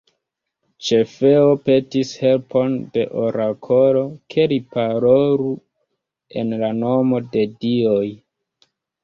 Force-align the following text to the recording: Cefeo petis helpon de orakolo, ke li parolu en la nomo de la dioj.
Cefeo 0.85 1.51
petis 1.67 2.13
helpon 2.21 2.73
de 2.95 3.03
orakolo, 3.25 4.01
ke 4.35 4.47
li 4.55 4.59
parolu 4.77 5.53
en 6.43 6.59
la 6.65 6.73
nomo 6.81 7.23
de 7.37 7.47
la 7.47 7.55
dioj. 7.63 8.03